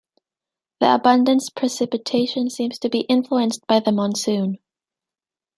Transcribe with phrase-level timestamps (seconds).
[0.79, 4.57] The abundance precipitation seems to be influenced by the monsoon.